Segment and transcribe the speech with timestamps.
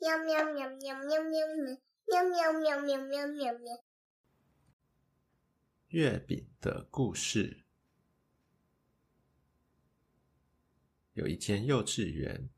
[0.00, 1.46] 喵喵喵喵喵喵
[2.06, 3.84] 喵喵喵喵喵喵喵。
[5.88, 7.64] 月饼的故事。
[11.12, 12.48] 有一间幼稚园，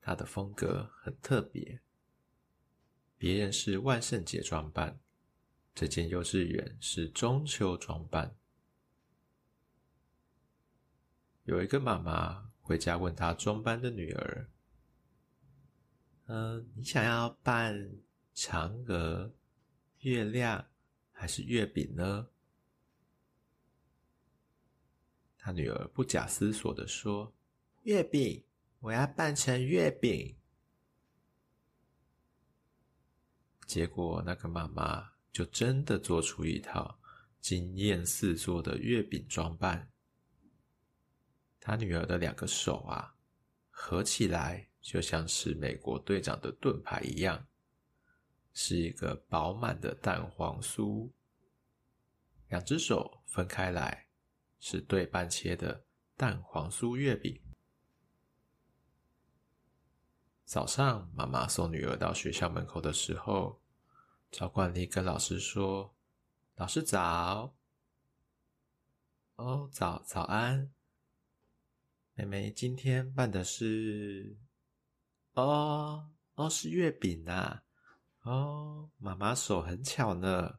[0.00, 1.80] 它的风格很特别。
[3.18, 5.00] 别人是万圣节装扮，
[5.74, 8.36] 这间幼稚园是中秋装扮。
[11.42, 14.48] 有一个妈妈回家问她装扮的女儿。
[16.28, 17.72] 嗯，你想要扮
[18.34, 19.32] 嫦娥、
[20.00, 20.66] 月亮
[21.12, 22.28] 还是月饼呢？
[25.38, 27.32] 他女儿不假思索地说
[27.84, 28.44] ：“月饼，
[28.80, 30.36] 我要扮成月饼。”
[33.64, 36.98] 结果那个妈妈就真的做出一套
[37.40, 39.92] 惊艳四座的月饼装扮。
[41.60, 43.14] 他女儿的两个手啊，
[43.70, 44.68] 合起来。
[44.86, 47.44] 就像是美国队长的盾牌一样，
[48.52, 51.10] 是一个饱满的蛋黄酥。
[52.46, 54.06] 两只手分开来，
[54.60, 55.84] 是对半切的
[56.16, 57.42] 蛋黄酥月饼。
[60.44, 63.60] 早上，妈妈送女儿到学校门口的时候，
[64.30, 65.96] 照惯例跟老师说
[66.54, 67.56] ：“老师早。
[69.34, 70.72] ”“哦，早早安。”
[72.14, 74.45] 妹妹今天办的是。
[75.36, 77.62] 哦哦，是月饼呐、啊！
[78.22, 80.58] 哦，妈妈手很巧呢。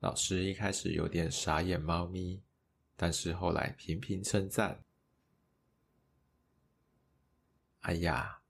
[0.00, 2.42] 老师一开始有点傻眼猫咪，
[2.96, 4.84] 但是后来频频称赞。
[7.82, 8.42] 哎呀，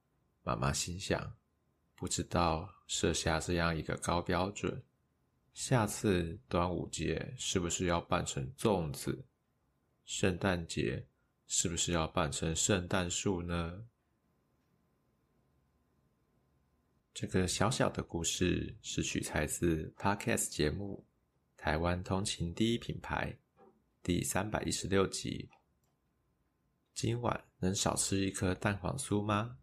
[0.43, 1.37] 妈妈心想，
[1.95, 4.83] 不知道设下这样一个高标准，
[5.53, 9.27] 下次端午节是不是要扮成粽子？
[10.07, 11.07] 圣诞节
[11.47, 13.87] 是不是要扮成圣诞树呢？
[17.17, 21.03] 这个小小的故事是取材自 Podcast 节目
[21.59, 23.35] 《台湾通勤第一品牌》
[24.03, 25.49] 第三百一十六集。
[26.93, 29.57] 今晚能少吃一颗蛋黄酥吗？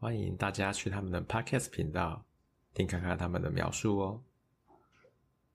[0.00, 2.26] 欢迎大家去他们的 Podcast 频道
[2.74, 4.24] 听看看他们的描述哦。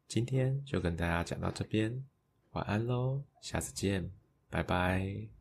[0.07, 2.05] 今天就跟大家讲到这边，
[2.51, 4.09] 晚安喽，下次见，
[4.49, 5.36] 拜拜。